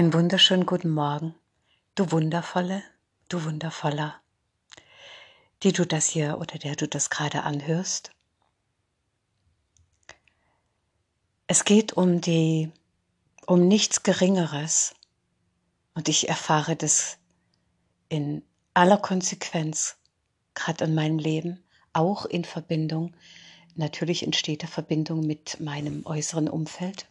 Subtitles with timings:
[0.00, 1.34] Einen wunderschönen guten Morgen,
[1.94, 2.82] du wundervolle,
[3.28, 4.18] du wundervoller,
[5.62, 8.10] die du das hier oder der du das gerade anhörst.
[11.48, 12.72] Es geht um die,
[13.46, 14.94] um nichts Geringeres.
[15.92, 17.18] Und ich erfahre das
[18.08, 19.98] in aller Konsequenz,
[20.54, 23.14] gerade in meinem Leben, auch in Verbindung,
[23.74, 27.06] natürlich in steter Verbindung mit meinem äußeren Umfeld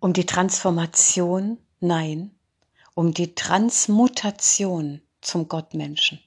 [0.00, 2.34] um die Transformation, nein,
[2.94, 6.20] um die Transmutation zum Gottmenschen.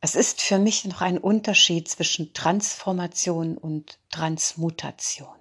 [0.00, 5.34] Es ist für mich noch ein Unterschied zwischen Transformation und Transmutation.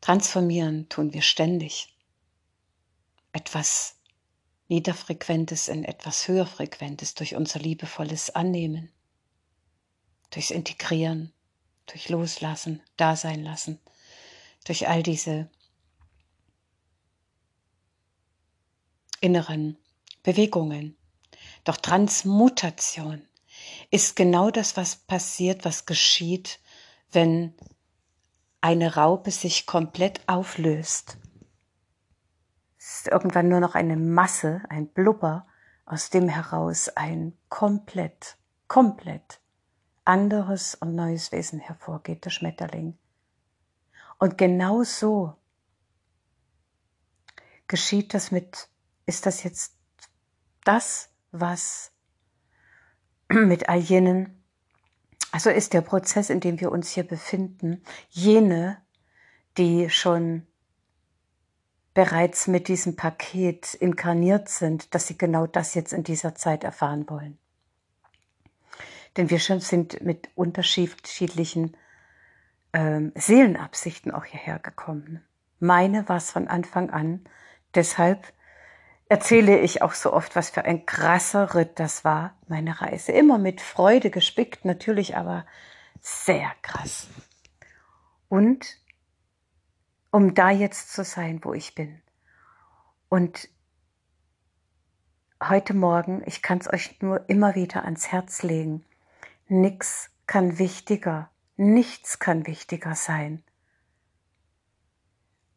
[0.00, 1.94] Transformieren tun wir ständig.
[3.32, 3.96] Etwas
[4.68, 8.90] Niederfrequentes in etwas Höherfrequentes durch unser liebevolles Annehmen,
[10.30, 11.32] durchs Integrieren,
[11.88, 13.80] durch Loslassen, Dasein lassen,
[14.64, 15.50] durch all diese
[19.20, 19.76] inneren
[20.22, 20.96] Bewegungen.
[21.64, 23.26] Doch Transmutation
[23.90, 26.60] ist genau das, was passiert, was geschieht,
[27.10, 27.54] wenn
[28.60, 31.18] eine Raupe sich komplett auflöst.
[32.78, 35.46] Es ist irgendwann nur noch eine Masse, ein Blubber,
[35.84, 38.36] aus dem heraus ein komplett,
[38.66, 39.40] komplett
[40.08, 42.96] anderes und neues Wesen hervorgeht, der Schmetterling.
[44.18, 45.34] Und genau so
[47.68, 48.68] geschieht das mit,
[49.06, 49.74] ist das jetzt
[50.64, 51.92] das, was
[53.28, 54.42] mit all jenen,
[55.30, 58.80] also ist der Prozess, in dem wir uns hier befinden, jene,
[59.58, 60.46] die schon
[61.92, 67.08] bereits mit diesem Paket inkarniert sind, dass sie genau das jetzt in dieser Zeit erfahren
[67.10, 67.38] wollen.
[69.18, 71.76] Denn wir sind mit unterschiedlichen
[72.72, 75.24] ähm, Seelenabsichten auch hierher gekommen.
[75.58, 77.24] Meine war es von Anfang an.
[77.74, 78.32] Deshalb
[79.08, 83.10] erzähle ich auch so oft, was für ein krasser Ritt das war, meine Reise.
[83.10, 85.44] Immer mit Freude gespickt, natürlich, aber
[86.00, 87.08] sehr krass.
[88.28, 88.76] Und
[90.12, 92.00] um da jetzt zu sein, wo ich bin.
[93.08, 93.48] Und
[95.42, 98.84] heute Morgen, ich kann es euch nur immer wieder ans Herz legen,
[99.48, 103.42] Nix kann wichtiger, nichts kann wichtiger sein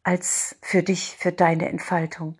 [0.02, 2.38] als für dich, für deine Entfaltung,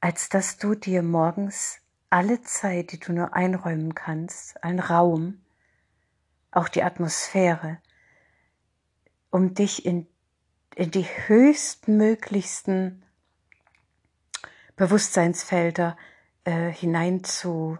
[0.00, 1.78] als dass du dir morgens
[2.10, 5.40] alle Zeit, die du nur einräumen kannst, einen Raum,
[6.50, 7.78] auch die Atmosphäre,
[9.30, 10.06] um dich in,
[10.74, 13.04] in die höchstmöglichsten
[14.76, 15.96] Bewusstseinsfelder
[16.44, 17.78] äh, hinein zu,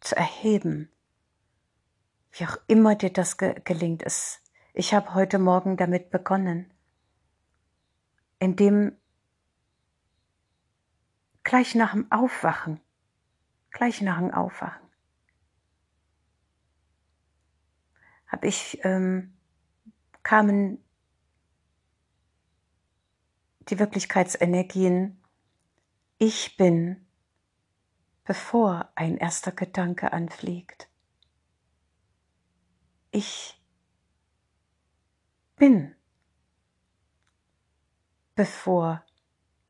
[0.00, 0.88] zu erheben,
[2.34, 4.42] wie auch immer dir das ge gelingt ist.
[4.72, 6.72] Ich habe heute Morgen damit begonnen,
[8.40, 8.96] indem
[11.44, 12.80] gleich nach dem Aufwachen,
[13.70, 14.82] gleich nach dem Aufwachen,
[18.26, 19.36] habe ich ähm,
[20.24, 20.82] kamen
[23.68, 25.20] die Wirklichkeitsenergien
[26.18, 27.06] ich bin,
[28.24, 30.88] bevor ein erster Gedanke anfliegt
[33.14, 33.56] ich
[35.54, 35.94] bin,
[38.34, 39.04] bevor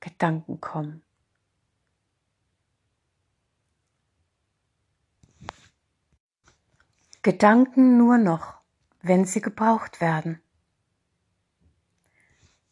[0.00, 1.02] Gedanken kommen.
[7.22, 8.60] Gedanken nur noch,
[9.02, 10.40] wenn sie gebraucht werden.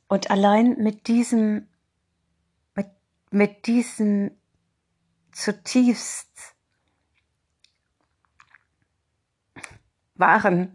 [0.09, 1.69] Und allein mit diesem,
[2.75, 2.89] mit,
[3.31, 4.31] mit diesem
[5.33, 6.52] zutiefst
[10.23, 10.73] wahren,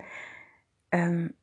[0.92, 1.34] ähm,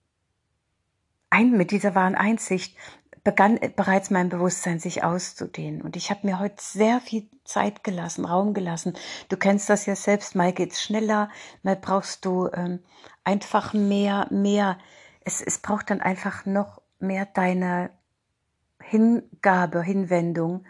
[1.31, 2.77] ein, mit dieser wahren Einsicht
[3.25, 5.81] begann bereits mein Bewusstsein sich auszudehnen.
[5.81, 8.95] Und ich habe mir heute sehr viel Zeit gelassen, Raum gelassen.
[9.31, 11.31] Du kennst das ja selbst, mal geht's schneller,
[11.63, 12.81] mal brauchst du ähm,
[13.25, 14.79] einfach mehr, mehr.
[15.25, 17.91] Es, es braucht dann einfach noch mehr deine
[18.81, 20.67] Hingabe, Hinwendung,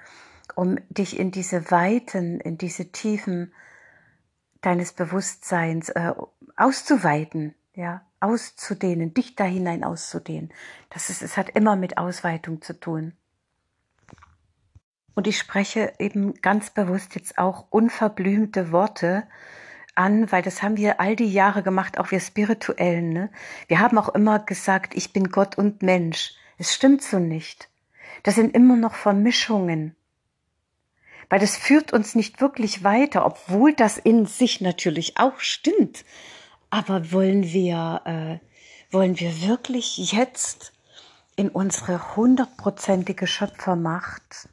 [0.54, 3.52] um dich in diese Weiten, in diese Tiefen
[4.60, 6.12] deines Bewusstseins äh,
[6.56, 10.52] auszuweiten, ja, auszudehnen, dich da hinein auszudehnen.
[10.90, 13.12] Das ist, es hat immer mit Ausweitung zu tun.
[15.14, 19.24] Und ich spreche eben ganz bewusst jetzt auch unverblümte Worte
[19.94, 23.12] an, weil das haben wir all die Jahre gemacht, auch wir Spirituellen.
[23.12, 23.30] Ne?
[23.68, 26.34] Wir haben auch immer gesagt, ich bin Gott und Mensch.
[26.58, 27.68] Es stimmt so nicht.
[28.24, 29.94] Das sind immer noch Vermischungen
[31.28, 36.04] weil das führt uns nicht wirklich weiter, obwohl das in sich natürlich auch stimmt.
[36.74, 40.72] Aber wollen wir, äh, wollen wir wirklich jetzt
[41.36, 44.48] in unsere hundertprozentige Schöpfermacht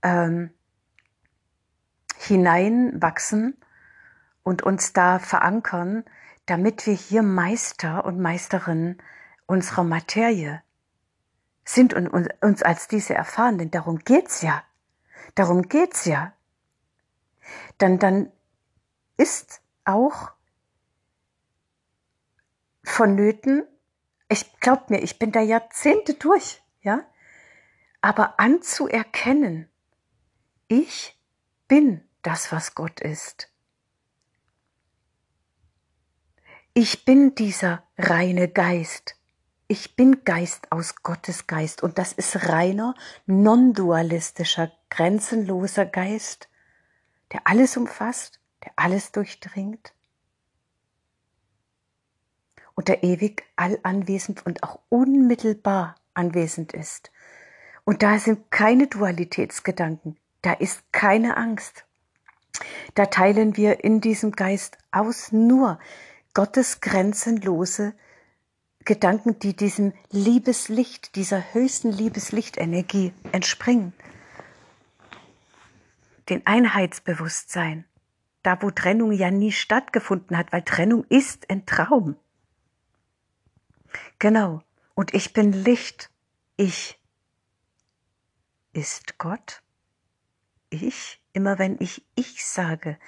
[0.00, 0.48] ähm,
[2.16, 3.54] hineinwachsen
[4.44, 6.04] und uns da verankern,
[6.46, 8.96] damit wir hier Meister und Meisterinnen
[9.44, 10.62] unserer Materie
[11.66, 14.62] sind und uns als diese erfahren, denn darum geht's ja.
[15.34, 16.32] Darum geht's ja.
[17.76, 18.32] Dann, dann
[19.18, 20.32] ist auch
[22.84, 23.66] vonnöten,
[24.28, 27.04] ich glaub mir, ich bin da Jahrzehnte durch, ja,
[28.00, 29.68] aber anzuerkennen,
[30.68, 31.18] ich
[31.66, 33.50] bin das, was Gott ist.
[36.74, 39.16] Ich bin dieser reine Geist.
[39.68, 42.94] Ich bin Geist aus Gottes Geist und das ist reiner,
[43.26, 46.48] non-dualistischer, grenzenloser Geist,
[47.32, 49.94] der alles umfasst, der alles durchdringt
[52.74, 57.10] und der ewig allanwesend und auch unmittelbar anwesend ist.
[57.84, 61.84] Und da sind keine Dualitätsgedanken, da ist keine Angst.
[62.94, 65.78] Da teilen wir in diesem Geist aus nur
[66.34, 67.94] Gottes grenzenlose
[68.84, 73.92] Gedanken, die diesem Liebeslicht, dieser höchsten Liebeslichtenergie entspringen.
[76.28, 77.86] Den Einheitsbewusstsein,
[78.42, 82.16] da wo Trennung ja nie stattgefunden hat, weil Trennung ist ein Traum.
[84.18, 84.62] Genau.
[84.94, 86.10] Und ich bin Licht.
[86.56, 87.00] Ich
[88.72, 89.62] ist Gott.
[90.70, 92.98] Ich, immer wenn ich ich sage,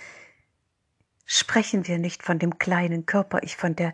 [1.25, 3.93] sprechen wir nicht von dem kleinen Körper, ich von der,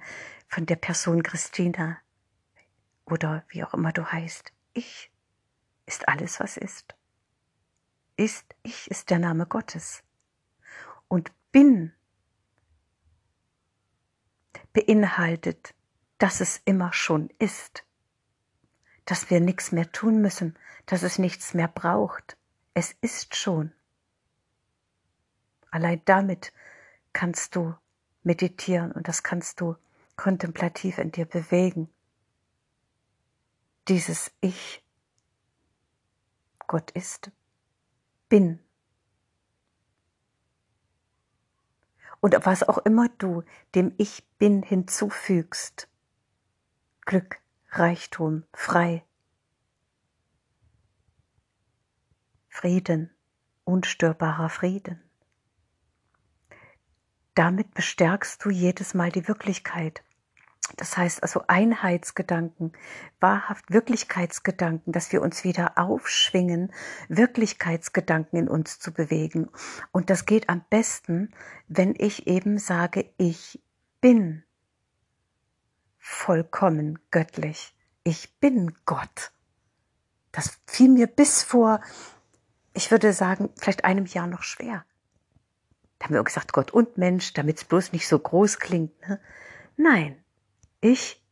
[0.48, 1.98] von der Person Christina
[3.06, 4.52] oder wie auch immer du heißt.
[4.74, 5.10] Ich
[5.86, 6.94] ist alles, was ist.
[8.16, 10.02] Ist, ich ist der Name Gottes.
[11.08, 11.92] Und bin
[14.72, 15.74] beinhaltet
[16.22, 17.84] dass es immer schon ist,
[19.06, 22.36] dass wir nichts mehr tun müssen, dass es nichts mehr braucht.
[22.74, 23.72] Es ist schon.
[25.72, 26.52] Allein damit
[27.12, 27.74] kannst du
[28.22, 29.74] meditieren und das kannst du
[30.14, 31.92] kontemplativ in dir bewegen.
[33.88, 34.80] Dieses Ich,
[36.68, 37.32] Gott ist,
[38.28, 38.60] bin.
[42.20, 43.42] Und was auch immer du
[43.74, 45.88] dem Ich bin hinzufügst,
[47.04, 47.40] Glück,
[47.70, 49.04] Reichtum, frei.
[52.48, 53.10] Frieden,
[53.64, 55.02] unstörbarer Frieden.
[57.34, 60.04] Damit bestärkst du jedes Mal die Wirklichkeit.
[60.76, 62.72] Das heißt also Einheitsgedanken,
[63.18, 66.72] wahrhaft Wirklichkeitsgedanken, dass wir uns wieder aufschwingen,
[67.08, 69.50] Wirklichkeitsgedanken in uns zu bewegen.
[69.90, 71.34] Und das geht am besten,
[71.66, 73.60] wenn ich eben sage, ich
[74.00, 74.44] bin
[76.02, 77.74] vollkommen göttlich.
[78.02, 79.30] Ich bin Gott.
[80.32, 81.80] Das fiel mir bis vor,
[82.74, 84.84] ich würde sagen, vielleicht einem Jahr noch schwer.
[85.98, 89.00] Da haben wir gesagt, Gott und Mensch, damit es bloß nicht so groß klingt.
[89.08, 89.20] Ne?
[89.76, 90.24] Nein,
[90.80, 91.22] ich,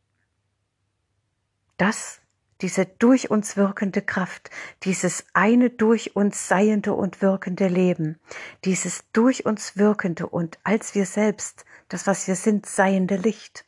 [1.75, 2.21] das,
[2.61, 4.51] diese durch uns wirkende Kraft,
[4.83, 8.19] dieses eine durch uns seiende und wirkende Leben,
[8.63, 13.65] dieses durch uns wirkende und als wir selbst, das was wir sind, seiende Licht,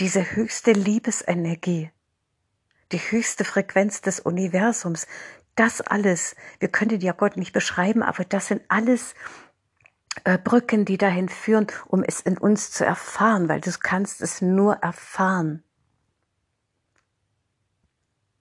[0.00, 1.90] diese höchste Liebesenergie,
[2.90, 5.06] die höchste Frequenz des Universums,
[5.56, 9.14] das alles, wir können ja Gott nicht beschreiben, aber das sind alles
[10.24, 14.40] äh, Brücken, die dahin führen, um es in uns zu erfahren, weil du kannst es
[14.40, 15.62] nur erfahren.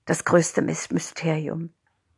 [0.05, 1.73] Das größte Mysterium,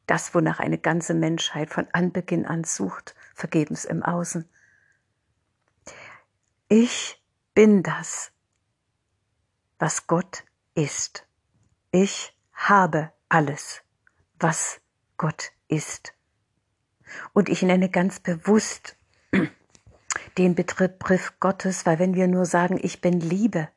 [0.05, 4.47] das, wonach eine ganze Menschheit von Anbeginn an sucht, vergebens im Außen.
[6.69, 7.21] Ich
[7.53, 8.31] bin das,
[9.81, 10.43] was Gott
[10.75, 11.27] ist.
[11.91, 13.81] Ich habe alles,
[14.39, 14.79] was
[15.17, 16.13] Gott ist.
[17.33, 18.95] Und ich nenne ganz bewusst
[20.37, 23.69] den Begriff Gottes, weil wenn wir nur sagen, ich bin Liebe,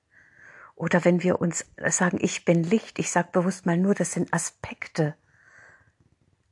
[0.76, 4.34] oder wenn wir uns sagen, ich bin Licht, ich sage bewusst mal nur, das sind
[4.34, 5.16] Aspekte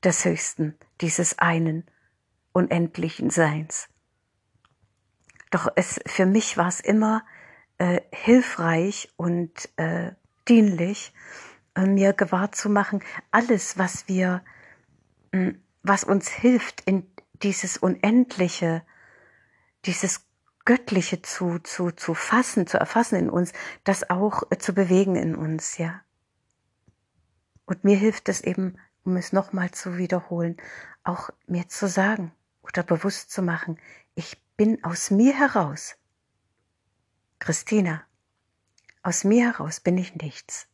[0.03, 1.85] des Höchsten, dieses einen
[2.53, 3.89] unendlichen Seins.
[5.51, 7.23] Doch es, für mich war es immer
[7.83, 10.13] äh, hilfreich und äh,
[10.47, 11.13] dienlich,
[11.75, 14.45] äh, mir gewahr zu machen, alles, was wir,
[15.33, 17.11] mh, hm, was uns hilft, in
[17.43, 18.83] dieses Unendliche,
[19.85, 20.21] dieses
[20.65, 25.35] Göttliche zu, zu, zu fassen, zu erfassen in uns, das auch äh, zu bewegen in
[25.35, 26.03] uns, ja.
[27.67, 30.57] Und mir hilft es eben, um es nochmal zu wiederholen,
[31.03, 32.31] auch mir zu sagen
[32.63, 33.77] oder bewusst zu machen,
[34.15, 35.97] ich bin aus mir heraus
[37.43, 38.05] Christina,
[39.03, 40.69] aus mir heraus bin ich nichts.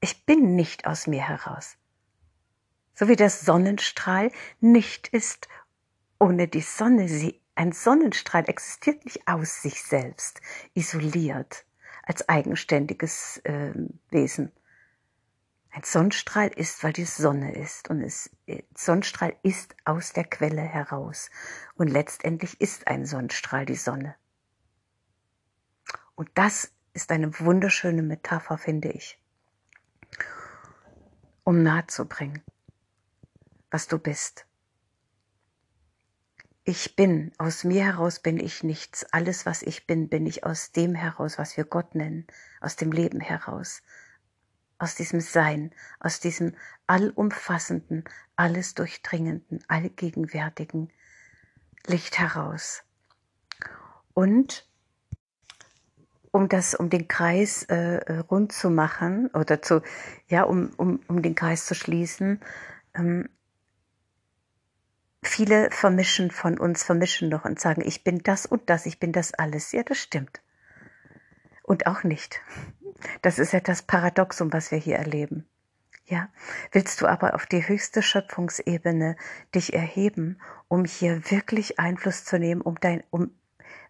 [0.00, 1.76] Ich bin nicht aus mir heraus.
[2.94, 5.48] So wie der Sonnenstrahl nicht ist
[6.18, 7.10] ohne die Sonne.
[7.10, 10.40] Sie, ein Sonnenstrahl existiert nicht aus sich selbst,
[10.72, 11.66] isoliert,
[12.04, 13.74] als eigenständiges äh,
[14.08, 14.50] Wesen.
[15.72, 17.90] Ein Sonnenstrahl ist, weil die Sonne ist.
[17.90, 21.28] Und es, äh, Sonnenstrahl ist aus der Quelle heraus.
[21.74, 24.16] Und letztendlich ist ein Sonnenstrahl die Sonne.
[26.20, 29.18] Und das ist eine wunderschöne Metapher, finde ich,
[31.44, 32.42] um nahezubringen,
[33.70, 34.44] was du bist.
[36.64, 39.04] Ich bin, aus mir heraus bin ich nichts.
[39.14, 42.26] Alles, was ich bin, bin ich aus dem heraus, was wir Gott nennen,
[42.60, 43.80] aus dem Leben heraus
[44.78, 46.54] aus diesem Sein, aus diesem
[46.86, 48.04] allumfassenden,
[48.36, 50.92] alles durchdringenden, allgegenwärtigen
[51.86, 52.82] Licht heraus.
[54.12, 54.69] Und
[56.32, 59.82] um das, um den Kreis äh, äh, rund zu machen oder zu,
[60.28, 62.40] ja, um, um, um den Kreis zu schließen,
[62.94, 63.28] ähm,
[65.22, 69.12] viele vermischen von uns, vermischen noch und sagen, ich bin das und das, ich bin
[69.12, 69.72] das alles.
[69.72, 70.40] Ja, das stimmt.
[71.62, 72.40] Und auch nicht.
[73.22, 75.46] Das ist ja das Paradoxum, was wir hier erleben.
[76.06, 76.28] Ja,
[76.72, 79.16] willst du aber auf die höchste Schöpfungsebene
[79.54, 83.30] dich erheben, um hier wirklich Einfluss zu nehmen, um dein, um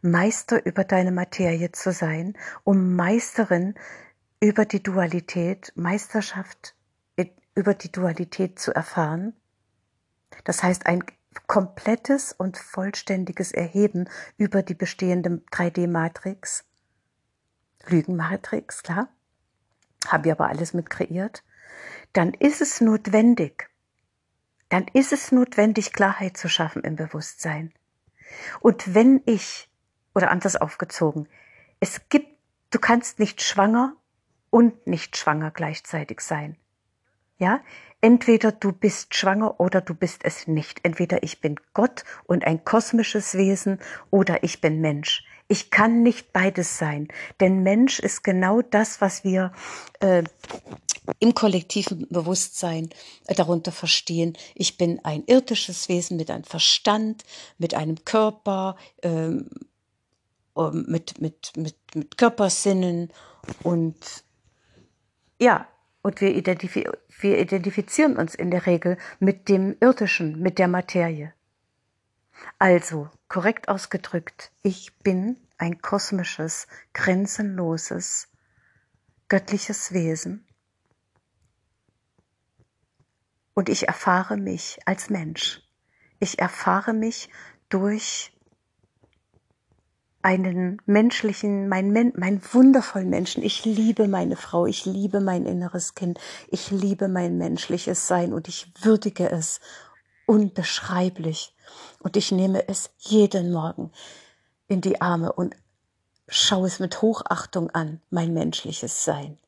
[0.02, 3.74] Meister über deine Materie zu sein, um Meisterin
[4.40, 6.74] über die Dualität, Meisterschaft
[7.54, 9.34] über die Dualität zu erfahren?
[10.44, 11.04] Das heißt, ein
[11.46, 16.64] komplettes und vollständiges Erheben über die bestehende 3D-Matrix
[17.86, 19.08] Lügenmatrix, klar,
[20.06, 21.44] habe ich aber alles mit kreiert,
[22.12, 23.70] dann ist es notwendig,
[24.68, 27.72] dann ist es notwendig, Klarheit zu schaffen im Bewusstsein.
[28.60, 29.69] Und wenn ich,
[30.20, 31.28] oder anders aufgezogen,
[31.80, 32.28] es gibt,
[32.70, 33.96] du kannst nicht schwanger
[34.50, 36.56] und nicht schwanger gleichzeitig sein.
[37.38, 37.60] Ja,
[38.02, 40.80] entweder du bist schwanger oder du bist es nicht.
[40.82, 43.78] Entweder ich bin Gott und ein kosmisches Wesen
[44.10, 45.24] oder ich bin Mensch.
[45.48, 47.08] Ich kann nicht beides sein,
[47.40, 49.52] denn Mensch ist genau das, was wir
[50.00, 50.22] äh,
[51.18, 52.90] im kollektiven Bewusstsein
[53.26, 54.36] äh, darunter verstehen.
[54.54, 57.24] Ich bin ein irdisches Wesen mit einem Verstand,
[57.58, 59.48] mit einem Körper, ähm,
[60.68, 63.10] mit, mit, mit, mit Körpersinnen
[63.62, 64.24] und
[65.40, 65.66] ja,
[66.02, 71.32] und wir, identif wir identifizieren uns in der Regel mit dem Irdischen, mit der Materie.
[72.58, 78.28] Also, korrekt ausgedrückt, ich bin ein kosmisches, grenzenloses,
[79.28, 80.46] göttliches Wesen.
[83.54, 85.62] Und ich erfahre mich als Mensch.
[86.18, 87.28] Ich erfahre mich
[87.68, 88.32] durch
[90.22, 93.42] einen menschlichen, mein, mein wundervollen Menschen.
[93.42, 98.48] Ich liebe meine Frau, ich liebe mein inneres Kind, ich liebe mein menschliches Sein und
[98.48, 99.60] ich würdige es
[100.26, 101.54] unbeschreiblich.
[102.00, 103.90] Und ich nehme es jeden Morgen
[104.68, 105.56] in die Arme und
[106.28, 109.38] schaue es mit Hochachtung an, mein menschliches Sein.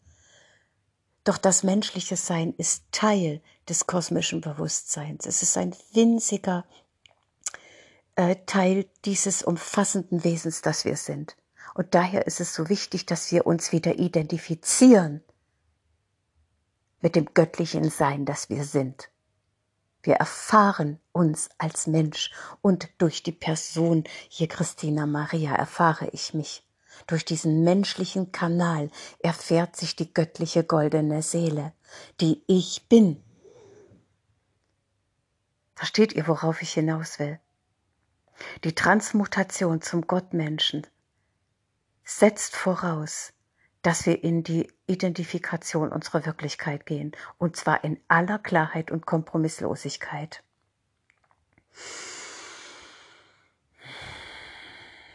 [1.24, 5.26] Doch das menschliche Sein ist Teil des kosmischen Bewusstseins.
[5.26, 6.64] Es ist ein winziger
[8.16, 11.36] äh, Teil dieses umfassenden Wesens, das wir sind.
[11.74, 15.22] Und daher ist es so wichtig, dass wir uns wieder identifizieren
[17.00, 19.10] mit dem göttlichen Sein, das wir sind.
[20.02, 26.66] Wir erfahren uns als Mensch und durch die Person hier Christina Maria erfahre ich mich.
[27.06, 28.90] Durch diesen menschlichen Kanal
[29.20, 31.72] erfährt sich die göttliche goldene Seele,
[32.20, 33.22] die ich bin.
[35.74, 37.40] Versteht ihr, worauf ich hinaus will?
[38.64, 40.86] Die Transmutation zum Gottmenschen
[42.04, 43.32] setzt voraus,
[43.82, 50.42] dass wir in die Identifikation unserer Wirklichkeit gehen, und zwar in aller Klarheit und Kompromisslosigkeit.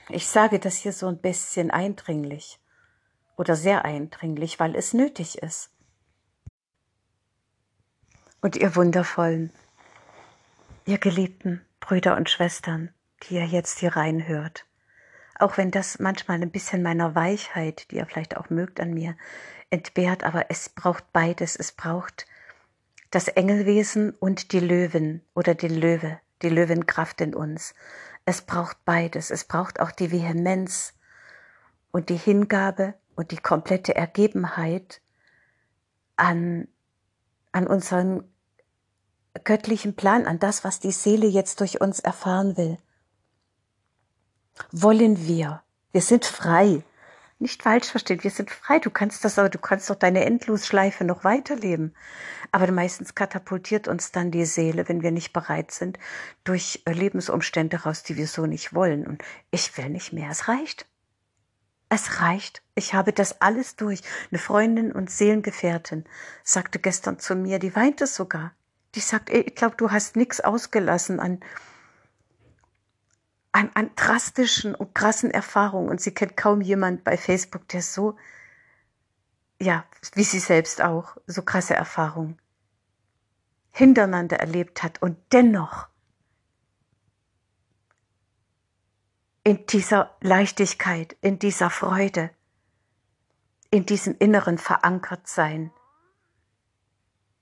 [0.09, 2.59] Ich sage das hier so ein bisschen eindringlich
[3.35, 5.69] oder sehr eindringlich, weil es nötig ist.
[8.41, 9.51] Und ihr wundervollen,
[10.85, 12.93] ihr geliebten Brüder und Schwestern,
[13.23, 14.65] die ihr jetzt hier reinhört,
[15.39, 19.15] auch wenn das manchmal ein bisschen meiner Weichheit, die ihr vielleicht auch mögt an mir,
[19.69, 21.55] entbehrt, aber es braucht beides.
[21.55, 22.25] Es braucht
[23.11, 27.73] das Engelwesen und die Löwen oder den Löwe, die Löwenkraft in uns.
[28.25, 29.29] Es braucht beides.
[29.31, 30.93] Es braucht auch die Vehemenz
[31.91, 35.01] und die Hingabe und die komplette Ergebenheit
[36.15, 36.67] an,
[37.51, 38.23] an unseren
[39.43, 42.77] göttlichen Plan, an das, was die Seele jetzt durch uns erfahren will
[44.71, 45.61] wollen wir.
[45.91, 46.83] Wir sind frei.
[47.39, 48.79] Nicht falsch verstehen, wir sind frei.
[48.79, 51.95] Du kannst das, aber du kannst doch deine Endlosschleife noch weiterleben.
[52.51, 55.99] Aber meistens katapultiert uns dann die Seele, wenn wir nicht bereit sind,
[56.43, 59.05] durch Lebensumstände raus, die wir so nicht wollen.
[59.05, 60.31] Und ich will nicht mehr.
[60.31, 60.87] Es reicht.
[61.89, 62.63] Es reicht.
[62.73, 64.01] Ich habe das alles durch.
[64.31, 66.05] Eine Freundin und Seelengefährtin
[66.43, 68.53] sagte gestern zu mir, die weinte sogar.
[68.95, 71.39] Die sagt, ich glaube, du hast nichts ausgelassen an,
[73.57, 75.89] an, an drastischen und krassen Erfahrungen.
[75.89, 78.15] Und sie kennt kaum jemand bei Facebook, der so,
[79.59, 79.83] ja,
[80.13, 82.39] wie sie selbst auch, so krasse Erfahrungen
[83.71, 85.87] hintereinander erlebt hat und dennoch
[89.43, 92.31] in dieser Leichtigkeit, in dieser Freude,
[93.69, 95.71] in diesem inneren Verankertsein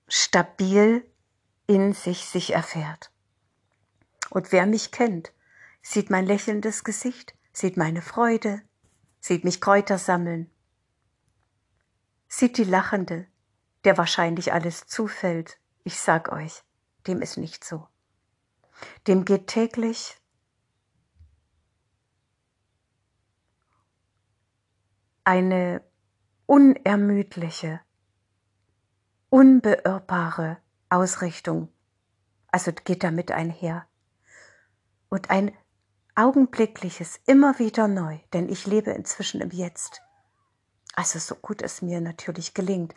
[0.08, 1.06] stabil
[1.66, 3.10] in sich sich erfährt.
[4.30, 5.32] Und wer mich kennt,
[5.88, 8.60] sieht mein lächelndes Gesicht, sieht meine Freude,
[9.20, 10.50] sieht mich Kräuter sammeln,
[12.26, 13.28] sieht die Lachende,
[13.84, 15.60] der wahrscheinlich alles zufällt.
[15.84, 16.64] Ich sag euch,
[17.06, 17.86] dem ist nicht so.
[19.06, 20.20] Dem geht täglich
[25.22, 25.84] eine
[26.46, 27.80] unermüdliche,
[29.30, 31.72] unbeirrbare Ausrichtung,
[32.48, 33.86] also geht damit einher.
[35.08, 35.56] Und ein
[36.16, 40.02] augenblickliches, immer wieder neu, denn ich lebe inzwischen im Jetzt.
[40.94, 42.94] Also so gut es mir natürlich gelingt,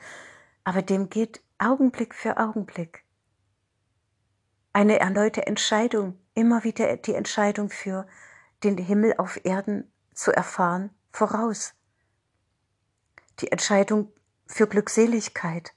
[0.64, 3.04] aber dem geht Augenblick für Augenblick.
[4.72, 8.08] Eine erneute Entscheidung, immer wieder die Entscheidung für
[8.64, 11.74] den Himmel auf Erden zu erfahren, voraus
[13.40, 14.12] die Entscheidung
[14.46, 15.74] für Glückseligkeit,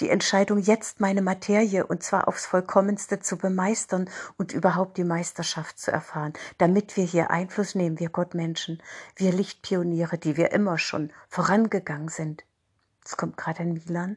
[0.00, 5.78] die Entscheidung, jetzt meine Materie und zwar aufs vollkommenste zu bemeistern und überhaupt die Meisterschaft
[5.78, 8.82] zu erfahren, damit wir hier Einfluss nehmen, wir Gottmenschen,
[9.16, 12.44] wir Lichtpioniere, die wir immer schon vorangegangen sind.
[13.04, 14.16] Es kommt gerade ein Milan.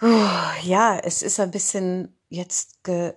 [0.00, 3.14] Oh, ja, es ist ein bisschen jetzt ge,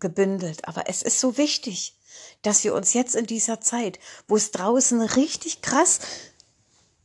[0.00, 1.96] gebündelt, aber es ist so wichtig
[2.42, 3.98] dass wir uns jetzt in dieser Zeit,
[4.28, 6.00] wo es draußen richtig krass,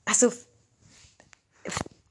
[0.05, 0.31] also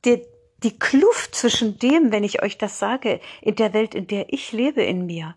[0.05, 0.25] die,
[0.63, 4.53] die Kluft zwischen dem, wenn ich euch das sage, in der Welt, in der ich
[4.53, 5.37] lebe in mir,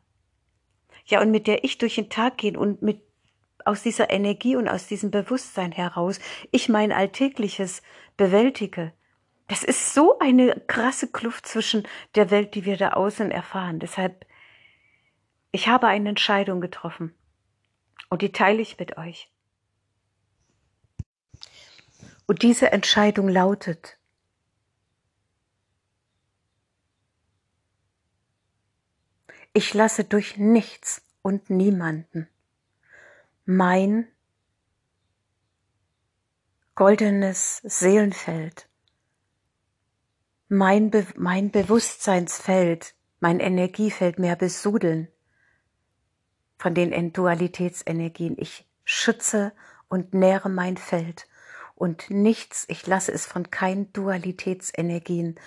[1.05, 3.01] ja, und mit der ich durch den Tag gehe und mit
[3.65, 6.19] aus dieser Energie und aus diesem Bewusstsein heraus
[6.51, 7.81] ich mein Alltägliches
[8.17, 8.93] bewältige.
[9.47, 13.79] Das ist so eine krasse Kluft zwischen der Welt, die wir da außen erfahren.
[13.79, 14.25] Deshalb,
[15.51, 17.13] ich habe eine Entscheidung getroffen.
[18.09, 19.29] Und die teile ich mit euch.
[22.25, 23.97] Und diese Entscheidung lautet,
[29.53, 32.27] ich lasse durch nichts und niemanden
[33.45, 34.07] mein
[36.75, 38.67] goldenes Seelenfeld,
[40.47, 45.07] mein, Be mein Bewusstseinsfeld, mein Energiefeld mehr besudeln
[46.57, 48.35] von den Dualitätsenergien.
[48.39, 49.53] Ich schütze
[49.87, 51.27] und nähre mein Feld
[51.75, 55.39] und nichts, ich lasse es von keinen Dualitätsenergien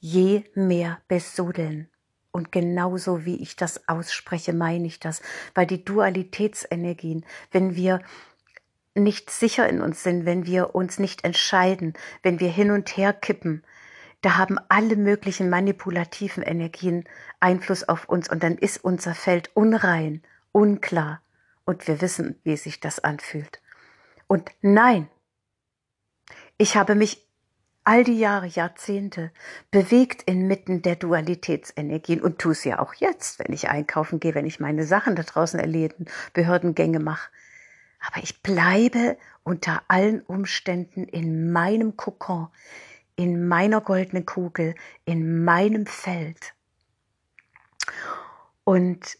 [0.00, 1.88] je mehr besudeln.
[2.34, 5.22] Und genauso wie ich das ausspreche, meine ich das,
[5.54, 8.00] weil die Dualitätsenergien, wenn wir
[8.96, 11.94] nicht sicher in uns sind, wenn wir uns nicht entscheiden,
[12.24, 13.62] wenn wir hin und her kippen,
[14.20, 17.04] da haben alle möglichen manipulativen Energien
[17.38, 18.28] Einfluss auf uns.
[18.28, 20.20] Und dann ist unser Feld unrein
[20.50, 21.22] unklar.
[21.64, 23.62] Und wir wissen, wie sich das anfühlt.
[24.26, 25.08] Und nein,
[26.58, 27.24] ich habe mich
[27.84, 29.30] all die Jahre, Jahrzehnte
[29.70, 34.46] bewegt inmitten der Dualitätsenergien und tue es ja auch jetzt, wenn ich einkaufen gehe, wenn
[34.46, 37.30] ich meine Sachen da draußen erledigen, Behördengänge mache.
[38.06, 42.48] Aber ich bleibe unter allen Umständen in meinem Kokon,
[43.16, 46.54] in meiner goldenen Kugel, in meinem Feld.
[48.64, 49.18] Und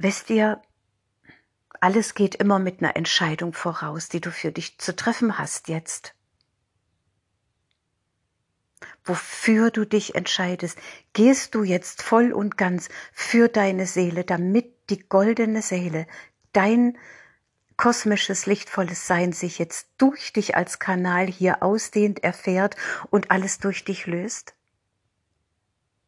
[0.00, 0.62] Wisst ihr,
[1.80, 6.14] alles geht immer mit einer Entscheidung voraus, die du für dich zu treffen hast jetzt.
[9.08, 10.78] Wofür du dich entscheidest,
[11.14, 16.06] gehst du jetzt voll und ganz für deine Seele, damit die goldene Seele,
[16.52, 16.98] dein
[17.78, 22.76] kosmisches, lichtvolles Sein sich jetzt durch dich als Kanal hier ausdehnt, erfährt
[23.08, 24.54] und alles durch dich löst?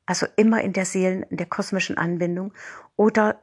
[0.05, 2.53] Also immer in der Seelen, in der kosmischen Anbindung
[2.97, 3.41] oder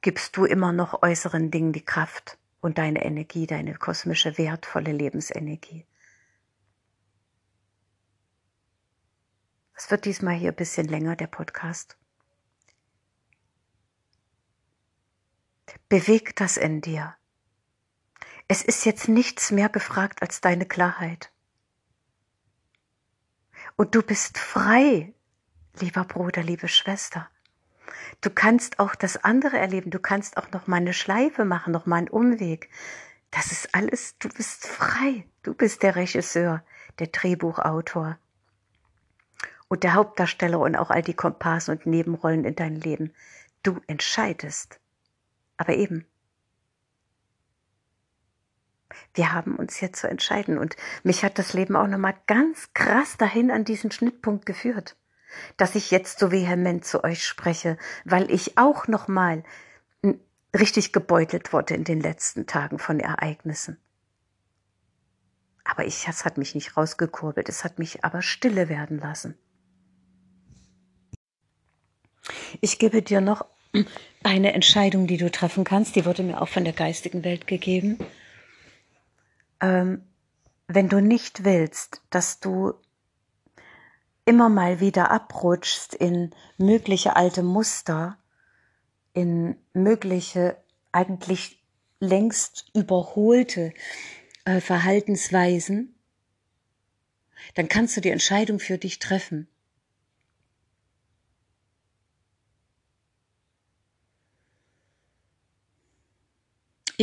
[0.00, 5.84] gibst du immer noch äußeren Dingen die Kraft und deine Energie, deine kosmische, wertvolle Lebensenergie.
[9.82, 11.96] Es wird diesmal hier ein bisschen länger, der Podcast.
[15.88, 17.16] Beweg das in dir.
[18.46, 21.32] Es ist jetzt nichts mehr gefragt als deine Klarheit.
[23.74, 25.12] Und du bist frei,
[25.80, 27.28] lieber Bruder, liebe Schwester.
[28.20, 29.90] Du kannst auch das andere erleben.
[29.90, 32.70] Du kannst auch noch mal eine Schleife machen, noch mal einen Umweg.
[33.32, 35.26] Das ist alles, du bist frei.
[35.42, 36.64] Du bist der Regisseur,
[37.00, 38.20] der Drehbuchautor
[39.72, 43.14] und der Hauptdarsteller und auch all die Komparsen und Nebenrollen in deinem Leben.
[43.62, 44.80] Du entscheidest.
[45.56, 46.04] Aber eben.
[49.14, 53.16] Wir haben uns jetzt zu entscheiden und mich hat das Leben auch nochmal ganz krass
[53.16, 54.94] dahin an diesen Schnittpunkt geführt,
[55.56, 59.42] dass ich jetzt so vehement zu euch spreche, weil ich auch nochmal
[60.54, 63.78] richtig gebeutelt wurde in den letzten Tagen von Ereignissen.
[65.64, 69.38] Aber ich, es hat mich nicht rausgekurbelt, es hat mich aber stille werden lassen.
[72.60, 73.46] Ich gebe dir noch
[74.22, 77.98] eine Entscheidung, die du treffen kannst, die wurde mir auch von der geistigen Welt gegeben.
[79.60, 80.02] Ähm,
[80.68, 82.74] wenn du nicht willst, dass du
[84.24, 88.18] immer mal wieder abrutschst in mögliche alte Muster,
[89.12, 90.56] in mögliche
[90.92, 91.62] eigentlich
[91.98, 93.72] längst überholte
[94.44, 95.94] äh, Verhaltensweisen,
[97.54, 99.48] dann kannst du die Entscheidung für dich treffen.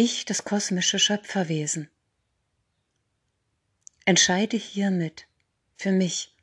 [0.01, 1.89] Ich, das kosmische Schöpferwesen,
[4.05, 5.27] entscheide hiermit
[5.75, 6.33] für mich,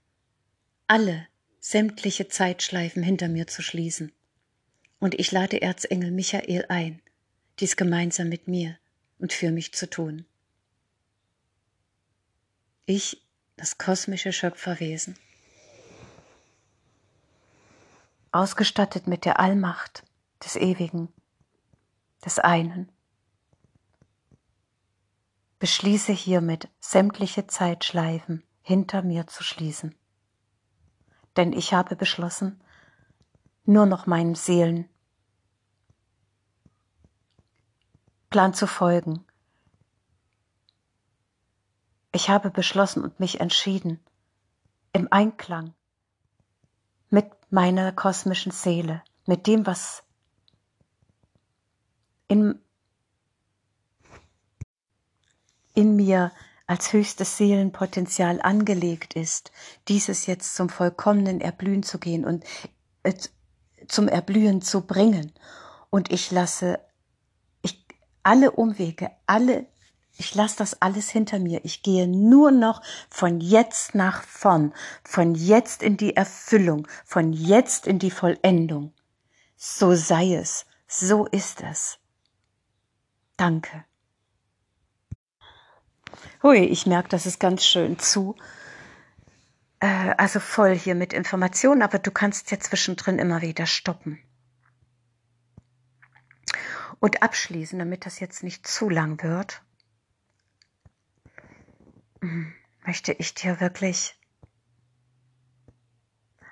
[0.89, 1.27] alle
[1.59, 4.13] sämtliche Zeitschleifen hinter mir zu schließen.
[5.01, 7.01] Und ich lade Erzengel Michael ein,
[7.59, 8.79] dies gemeinsam mit mir
[9.19, 10.27] und für mich zu tun.
[12.85, 15.17] Ich, das kosmische Schöpferwesen,
[18.33, 20.03] ausgestattet mit der Allmacht
[20.45, 21.09] des Ewigen,
[22.23, 22.93] des einen,
[25.59, 29.95] beschließe hiermit sämtliche Zeitschleifen hinter mir zu schließen.
[31.37, 32.61] Denn ich habe beschlossen,
[33.65, 34.89] nur noch meinem Seelen
[38.31, 39.25] Plan zu folgen.
[42.13, 44.01] Ich habe beschlossen und mich entschieden,
[44.93, 45.75] im Einklang
[47.09, 50.03] mit meiner kosmischen Seele, mit dem, was
[52.29, 52.61] in
[55.77, 56.33] in mir
[56.67, 59.53] als höchstes Seelenpotenzial angelegt ist,
[59.87, 62.45] dieses jetzt zum vollkommenen Erblühen zu gehen und
[63.05, 63.15] äh,
[63.87, 65.33] zum Erblühen zu bringen.
[65.91, 66.81] Und ich lasse
[67.63, 67.87] ich,
[68.25, 69.67] alle Umwege, alle,
[70.17, 71.65] ich lasse das alles hinter mir.
[71.65, 77.87] Ich gehe nur noch von jetzt nach vorn, von jetzt in die Erfüllung, von jetzt
[77.87, 78.93] in die Vollendung.
[79.57, 81.99] So sei es, so ist es.
[83.37, 83.85] Danke.
[86.43, 88.37] Hui, ich merke, das ist ganz schön zu.
[89.81, 94.19] Äh, also voll hier mit Informationen, aber du kannst ja zwischendrin immer wieder stoppen.
[96.99, 99.63] Und abschließen, damit das jetzt nicht zu lang wird,
[102.21, 104.19] hm, möchte ich dir wirklich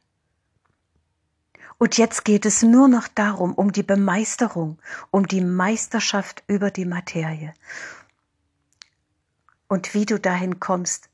[1.77, 4.79] Und jetzt geht es nur noch darum, um die Bemeisterung,
[5.11, 7.53] um die Meisterschaft über die Materie.
[9.69, 11.09] Und wie du dahin kommst,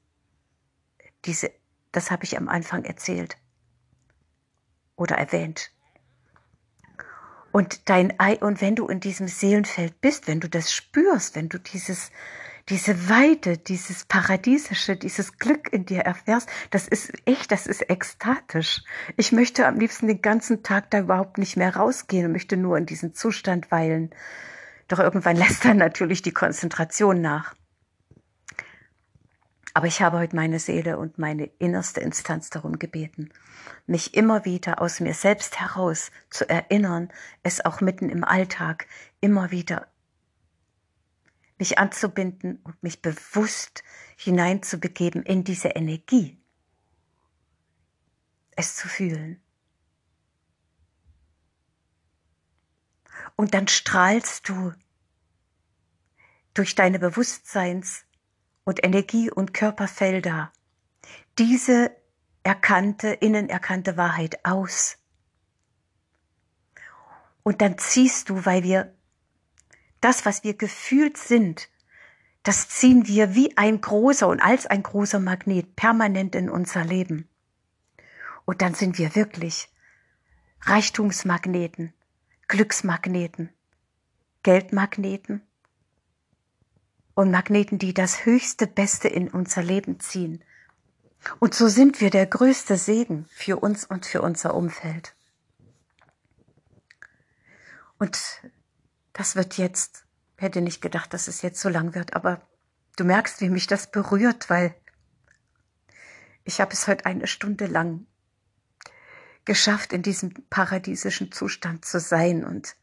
[1.26, 1.52] diese,
[1.92, 3.38] das habe ich am Anfang erzählt
[5.02, 5.72] oder erwähnt.
[7.52, 11.50] Und dein Ei, und wenn du in diesem Seelenfeld bist, wenn du das spürst, wenn
[11.50, 12.12] du dieses,
[12.70, 18.84] diese Weite, dieses Paradiesische, dieses Glück in dir erfährst, das ist echt, das ist ekstatisch.
[19.18, 22.78] Ich möchte am liebsten den ganzen Tag da überhaupt nicht mehr rausgehen und möchte nur
[22.78, 24.12] in diesem Zustand weilen.
[24.88, 27.56] Doch irgendwann lässt dann natürlich die Konzentration nach.
[29.74, 33.30] Aber ich habe heute meine Seele und meine innerste Instanz darum gebeten,
[33.88, 37.12] mich immer wieder aus mir selbst heraus zu erinnern,
[37.44, 38.88] es auch mitten im Alltag
[39.22, 39.88] immer wieder
[41.58, 43.84] mich anzubinden und mich bewusst
[44.18, 46.42] hineinzubegeben in diese Energie,
[48.56, 49.40] es zu fühlen.
[53.36, 54.74] Und dann strahlst du
[56.56, 58.06] durch deine Bewusstseins-
[58.64, 60.52] und Energie- und Körperfelder
[61.38, 61.92] diese
[62.44, 64.98] erkannte, innen erkannte Wahrheit aus.
[67.44, 68.94] Und dann ziehst du, weil wir
[70.00, 71.70] das, was wir gefühlt sind,
[72.44, 77.28] das ziehen wir wie ein großer und als ein großer Magnet permanent in unser Leben.
[78.46, 79.70] Und dann sind wir wirklich
[80.62, 81.94] Reichtumsmagneten,
[82.48, 83.50] Glücksmagneten,
[84.44, 85.42] Geldmagneten
[87.14, 90.44] und Magneten, die das höchste Beste in unser Leben ziehen.
[91.40, 95.16] Und so sind wir der größte Segen für uns und für unser Umfeld.
[98.00, 98.20] Und
[99.14, 100.06] das wird jetzt,
[100.38, 102.42] hätte nicht gedacht, dass es jetzt so lang wird, aber
[102.96, 104.74] du merkst, wie mich das berührt, weil
[106.44, 108.08] ich habe es heute eine Stunde lang
[109.46, 112.76] geschafft, in diesem paradiesischen Zustand zu sein und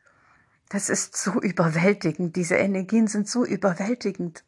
[0.68, 2.37] das ist so überwältigend.
[2.37, 4.44] Diese Energien sind so überwältigend,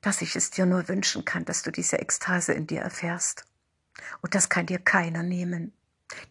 [0.00, 3.44] dass ich es dir nur wünschen kann, dass du diese Ekstase in dir erfährst.
[4.22, 5.72] Und das kann dir keiner nehmen.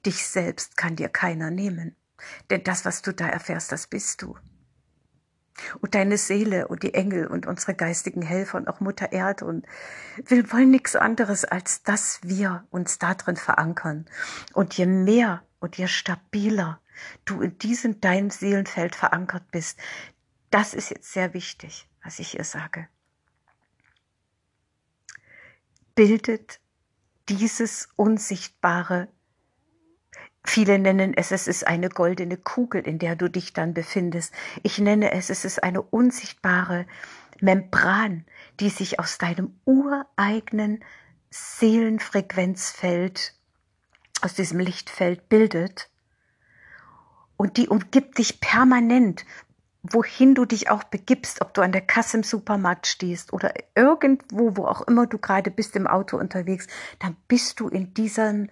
[0.06, 1.96] Dich selbst kann dir keiner nehmen.
[2.50, 4.36] Denn das, was du da erfährst, das bist du.
[5.82, 9.66] Und deine Seele und die Engel und unsere geistigen Helfer und auch Mutter Erde und
[10.26, 14.06] wir wollen nichts anderes, als dass wir uns darin verankern.
[14.54, 16.80] Und je mehr und je stabiler
[17.26, 19.80] du in diesem deinem Seelenfeld verankert bist.
[20.50, 22.88] Das ist jetzt sehr wichtig, was ich ihr sage.
[25.96, 26.60] Bildet
[27.30, 29.10] dieses unsichtbare,
[30.44, 34.34] viele nennen es, es ist eine goldene Kugel, in der du dich dann befindest.
[34.64, 36.88] Ich nenne es, es ist eine unsichtbare
[37.42, 38.26] Membran,
[38.60, 40.84] die sich aus deinem ureigenen
[41.30, 43.36] Seelenfrequenzfeld,
[44.22, 45.90] aus diesem Lichtfeld bildet
[47.40, 49.26] und die umgibt dich permanent,
[49.82, 54.58] wohin du dich auch begibst, ob du an der Kasse im Supermarkt stehst oder irgendwo,
[54.58, 56.68] wo auch immer du gerade bist im Auto unterwegs,
[57.00, 58.50] dann bist du in diesem,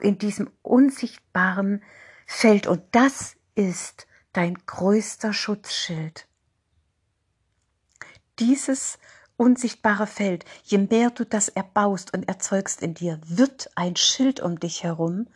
[0.00, 1.84] in diesem unsichtbaren
[2.26, 6.26] Feld und das ist dein größter Schutzschild.
[8.40, 8.98] Dieses
[9.36, 14.58] unsichtbare Feld, je mehr du das erbaust und erzeugst in dir, wird ein Schild um
[14.58, 15.28] dich herum,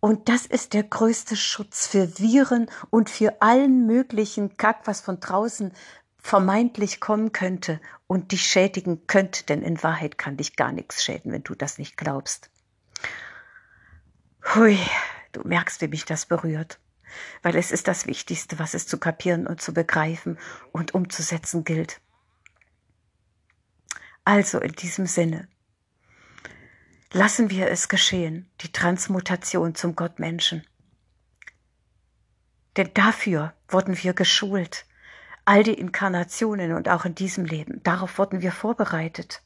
[0.00, 5.20] und das ist der größte Schutz für Viren und für allen möglichen Kack, was von
[5.20, 5.72] draußen
[6.18, 11.32] vermeintlich kommen könnte und dich schädigen könnte, denn in Wahrheit kann dich gar nichts schäden,
[11.32, 12.50] wenn du das nicht glaubst.
[14.54, 14.78] Hui,
[15.32, 16.78] du merkst, wie mich das berührt,
[17.42, 20.38] weil es ist das Wichtigste, was es zu kapieren und zu begreifen
[20.72, 22.00] und umzusetzen gilt.
[24.24, 25.48] Also in diesem Sinne,
[27.12, 30.66] Lassen wir es geschehen, die Transmutation zum Gottmenschen.
[32.76, 34.86] Denn dafür wurden wir geschult.
[35.44, 39.42] All die Inkarnationen und auch in diesem Leben, darauf wurden wir vorbereitet.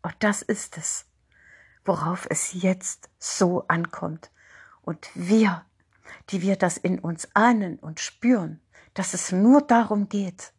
[0.00, 1.04] Und das ist es,
[1.84, 4.30] worauf es jetzt so ankommt.
[4.80, 5.66] Und wir,
[6.30, 8.62] die wir das in uns ahnen und spüren,
[8.94, 10.54] dass es nur darum geht,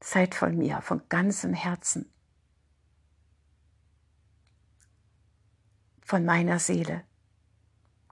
[0.00, 2.10] seid von mir von ganzem Herzen
[6.06, 7.02] von meiner Seele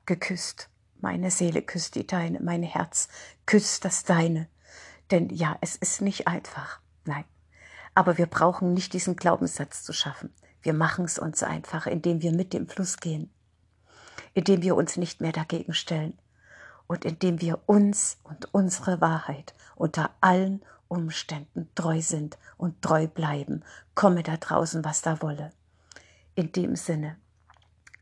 [0.05, 0.69] geküsst.
[1.01, 3.09] Meine Seele küsst die deine, mein Herz
[3.47, 4.49] küsst das deine.
[5.13, 6.81] Denn ja, es ist nicht einfach.
[7.05, 7.25] Nein.
[7.95, 10.35] Aber wir brauchen nicht diesen Glaubenssatz zu schaffen.
[10.61, 13.33] Wir machen es uns einfach, indem wir mit dem Fluss gehen,
[14.33, 16.19] indem wir uns nicht mehr dagegen stellen
[16.89, 23.63] und indem wir uns und unsere Wahrheit unter allen Umständen treu sind und treu bleiben,
[23.95, 25.53] komme da draußen, was da wolle.
[26.35, 27.19] In dem Sinne,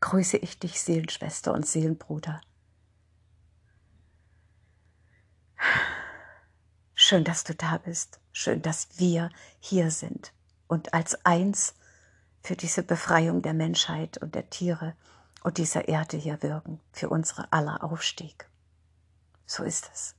[0.03, 2.41] grüße ich dich, Seelenschwester und Seelenbruder.
[6.93, 8.19] Schön, dass du da bist.
[8.33, 9.29] Schön, dass wir
[9.61, 10.33] hier sind
[10.67, 11.75] und als eins
[12.41, 14.93] für diese Befreiung der Menschheit und der Tiere
[15.41, 18.49] und dieser Erde hier wirken, für unsere aller Aufstieg.
[19.45, 20.15] So ist es.